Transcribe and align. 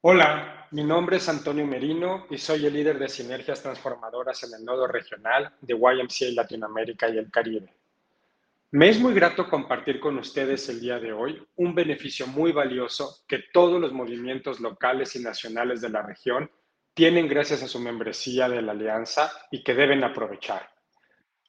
Hola, 0.00 0.68
mi 0.70 0.84
nombre 0.84 1.16
es 1.16 1.28
Antonio 1.28 1.66
Merino 1.66 2.28
y 2.30 2.38
soy 2.38 2.64
el 2.64 2.72
líder 2.72 3.00
de 3.00 3.08
sinergias 3.08 3.60
transformadoras 3.60 4.44
en 4.44 4.54
el 4.54 4.64
nodo 4.64 4.86
regional 4.86 5.52
de 5.60 5.74
YMCA 5.74 6.26
Latinoamérica 6.34 7.08
y 7.08 7.18
el 7.18 7.32
Caribe. 7.32 7.74
Me 8.70 8.90
es 8.90 9.00
muy 9.00 9.12
grato 9.12 9.48
compartir 9.48 9.98
con 9.98 10.16
ustedes 10.16 10.68
el 10.68 10.78
día 10.78 11.00
de 11.00 11.12
hoy 11.12 11.44
un 11.56 11.74
beneficio 11.74 12.28
muy 12.28 12.52
valioso 12.52 13.24
que 13.26 13.40
todos 13.52 13.80
los 13.80 13.92
movimientos 13.92 14.60
locales 14.60 15.16
y 15.16 15.18
nacionales 15.18 15.80
de 15.80 15.88
la 15.88 16.02
región 16.02 16.48
tienen 16.94 17.26
gracias 17.26 17.64
a 17.64 17.68
su 17.68 17.80
membresía 17.80 18.48
de 18.48 18.62
la 18.62 18.70
Alianza 18.70 19.32
y 19.50 19.64
que 19.64 19.74
deben 19.74 20.04
aprovechar. 20.04 20.77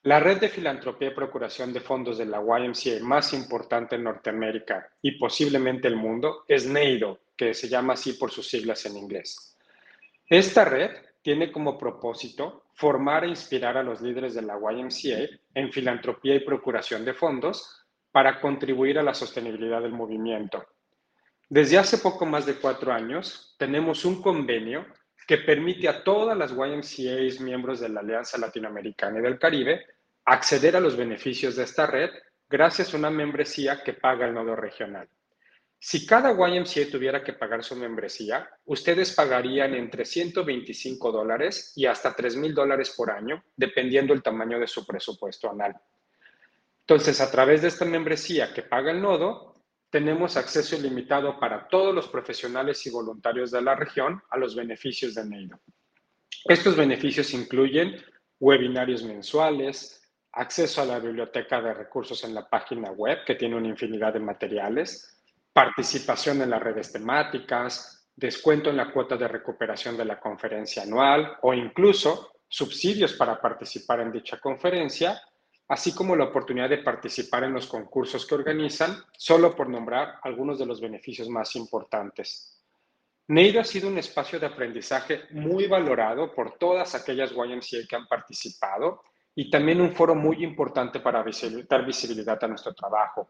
La 0.03 0.21
red 0.21 0.39
de 0.39 0.47
filantropía 0.47 1.09
y 1.09 1.13
procuración 1.13 1.73
de 1.73 1.81
fondos 1.81 2.17
de 2.17 2.25
la 2.25 2.39
YMCA 2.39 3.03
más 3.03 3.33
importante 3.33 3.97
en 3.97 4.05
Norteamérica 4.05 4.89
y 5.01 5.19
posiblemente 5.19 5.89
el 5.89 5.97
mundo 5.97 6.45
es 6.47 6.65
NAIDO, 6.65 7.19
que 7.35 7.53
se 7.53 7.67
llama 7.67 7.93
así 7.93 8.13
por 8.13 8.31
sus 8.31 8.47
siglas 8.47 8.85
en 8.85 8.95
inglés. 8.95 9.57
Esta 10.25 10.63
red 10.63 10.91
tiene 11.21 11.51
como 11.51 11.77
propósito 11.77 12.63
formar 12.75 13.25
e 13.25 13.27
inspirar 13.27 13.75
a 13.75 13.83
los 13.83 13.99
líderes 13.99 14.33
de 14.35 14.41
la 14.41 14.57
YMCA 14.57 15.37
en 15.53 15.71
filantropía 15.73 16.35
y 16.35 16.45
procuración 16.45 17.03
de 17.03 17.13
fondos 17.13 17.85
para 18.09 18.39
contribuir 18.39 18.99
a 18.99 19.03
la 19.03 19.13
sostenibilidad 19.13 19.81
del 19.81 19.91
movimiento. 19.91 20.65
Desde 21.49 21.77
hace 21.77 21.97
poco 21.97 22.25
más 22.25 22.45
de 22.45 22.55
cuatro 22.55 22.93
años 22.93 23.53
tenemos 23.57 24.05
un 24.05 24.21
convenio 24.21 24.85
que 25.29 25.37
permite 25.37 25.87
a 25.87 26.03
todas 26.03 26.35
las 26.35 26.51
YMCAs 26.51 27.39
miembros 27.39 27.79
de 27.79 27.89
la 27.89 27.99
Alianza 27.99 28.39
Latinoamericana 28.39 29.19
y 29.19 29.21
del 29.21 29.37
Caribe 29.37 29.85
acceder 30.29 30.75
a 30.75 30.79
los 30.79 30.95
beneficios 30.95 31.55
de 31.55 31.63
esta 31.63 31.87
red 31.87 32.11
gracias 32.47 32.93
a 32.93 32.97
una 32.97 33.09
membresía 33.09 33.83
que 33.83 33.93
paga 33.93 34.27
el 34.27 34.33
nodo 34.33 34.55
regional. 34.55 35.09
Si 35.81 36.05
cada 36.05 36.33
YMCA 36.33 36.91
tuviera 36.91 37.23
que 37.23 37.33
pagar 37.33 37.63
su 37.63 37.75
membresía, 37.75 38.47
ustedes 38.65 39.13
pagarían 39.13 39.73
entre 39.73 40.05
125 40.05 41.11
dólares 41.11 41.73
y 41.75 41.85
hasta 41.85 42.13
3 42.13 42.35
mil 42.35 42.53
dólares 42.53 42.93
por 42.95 43.09
año, 43.09 43.43
dependiendo 43.55 44.13
el 44.13 44.21
tamaño 44.21 44.59
de 44.59 44.67
su 44.67 44.85
presupuesto 44.85 45.49
anual. 45.49 45.75
Entonces, 46.81 47.21
a 47.21 47.31
través 47.31 47.61
de 47.61 47.69
esta 47.69 47.85
membresía 47.85 48.53
que 48.53 48.63
paga 48.63 48.91
el 48.91 49.01
nodo, 49.01 49.63
tenemos 49.89 50.37
acceso 50.37 50.75
ilimitado 50.75 51.39
para 51.39 51.67
todos 51.67 51.95
los 51.95 52.07
profesionales 52.07 52.85
y 52.85 52.91
voluntarios 52.91 53.51
de 53.51 53.61
la 53.61 53.75
región 53.75 54.21
a 54.29 54.37
los 54.37 54.55
beneficios 54.55 55.15
de 55.15 55.25
NEIDO. 55.25 55.59
Estos 56.45 56.75
beneficios 56.75 57.33
incluyen 57.33 57.95
webinarios 58.39 59.03
mensuales, 59.03 59.99
acceso 60.39 60.81
a 60.81 60.85
la 60.85 60.99
biblioteca 60.99 61.61
de 61.61 61.73
recursos 61.73 62.23
en 62.23 62.33
la 62.33 62.47
página 62.47 62.91
web, 62.91 63.19
que 63.25 63.35
tiene 63.35 63.55
una 63.55 63.67
infinidad 63.67 64.13
de 64.13 64.19
materiales, 64.19 65.21
participación 65.53 66.41
en 66.41 66.49
las 66.49 66.61
redes 66.61 66.91
temáticas, 66.91 68.07
descuento 68.15 68.69
en 68.69 68.77
la 68.77 68.91
cuota 68.91 69.17
de 69.17 69.27
recuperación 69.27 69.97
de 69.97 70.05
la 70.05 70.19
conferencia 70.19 70.83
anual 70.83 71.37
o 71.41 71.53
incluso 71.53 72.31
subsidios 72.47 73.13
para 73.13 73.39
participar 73.39 74.01
en 74.01 74.11
dicha 74.11 74.39
conferencia 74.39 75.21
así 75.69 75.93
como 75.93 76.15
la 76.15 76.25
oportunidad 76.25 76.67
de 76.67 76.79
participar 76.79 77.43
en 77.43 77.53
los 77.53 77.67
concursos 77.67 78.25
que 78.25 78.35
organizan, 78.35 79.03
solo 79.15 79.55
por 79.55 79.69
nombrar 79.69 80.15
algunos 80.23 80.57
de 80.57 80.65
los 80.65 80.81
beneficios 80.81 81.29
más 81.29 81.55
importantes. 81.55 82.59
NEIDO 83.27 83.59
ha 83.59 83.63
sido 83.63 83.87
un 83.87 83.99
espacio 83.99 84.39
de 84.39 84.47
aprendizaje 84.47 85.25
muy 85.29 85.67
valorado 85.67 86.33
por 86.33 86.57
todas 86.57 86.95
aquellas 86.95 87.31
YMCA 87.31 87.87
que 87.87 87.95
han 87.95 88.07
participado 88.07 89.03
y 89.35 89.49
también 89.49 89.81
un 89.81 89.93
foro 89.93 90.15
muy 90.15 90.43
importante 90.43 90.99
para 90.99 91.23
dar 91.69 91.85
visibilidad 91.85 92.43
a 92.43 92.47
nuestro 92.47 92.73
trabajo. 92.73 93.29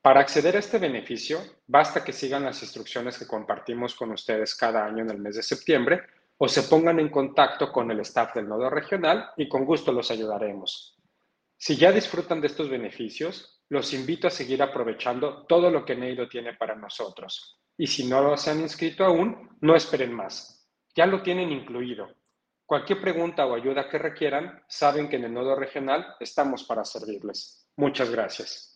Para 0.00 0.20
acceder 0.20 0.56
a 0.56 0.58
este 0.58 0.78
beneficio, 0.78 1.40
basta 1.66 2.02
que 2.02 2.12
sigan 2.12 2.44
las 2.44 2.62
instrucciones 2.62 3.18
que 3.18 3.26
compartimos 3.26 3.94
con 3.94 4.10
ustedes 4.10 4.54
cada 4.54 4.84
año 4.84 5.02
en 5.02 5.10
el 5.10 5.18
mes 5.18 5.36
de 5.36 5.42
septiembre 5.42 6.02
o 6.38 6.48
se 6.48 6.64
pongan 6.64 6.98
en 6.98 7.08
contacto 7.08 7.70
con 7.70 7.90
el 7.90 8.00
staff 8.00 8.34
del 8.34 8.48
nodo 8.48 8.68
regional 8.68 9.30
y 9.36 9.48
con 9.48 9.64
gusto 9.64 9.92
los 9.92 10.10
ayudaremos. 10.10 10.98
Si 11.56 11.76
ya 11.76 11.92
disfrutan 11.92 12.40
de 12.40 12.48
estos 12.48 12.68
beneficios, 12.68 13.62
los 13.68 13.94
invito 13.94 14.26
a 14.26 14.30
seguir 14.30 14.60
aprovechando 14.60 15.46
todo 15.46 15.70
lo 15.70 15.84
que 15.84 15.94
Neido 15.94 16.28
tiene 16.28 16.54
para 16.54 16.74
nosotros. 16.74 17.60
Y 17.78 17.86
si 17.86 18.08
no 18.08 18.36
se 18.36 18.50
han 18.50 18.60
inscrito 18.60 19.04
aún, 19.04 19.56
no 19.60 19.76
esperen 19.76 20.12
más. 20.12 20.68
Ya 20.96 21.06
lo 21.06 21.22
tienen 21.22 21.52
incluido. 21.52 22.08
Cualquier 22.72 23.02
pregunta 23.02 23.44
o 23.44 23.54
ayuda 23.54 23.86
que 23.86 23.98
requieran, 23.98 24.62
saben 24.66 25.10
que 25.10 25.16
en 25.16 25.24
el 25.24 25.34
nodo 25.34 25.54
regional 25.54 26.16
estamos 26.18 26.64
para 26.64 26.86
servirles. 26.86 27.68
Muchas 27.76 28.08
gracias. 28.08 28.71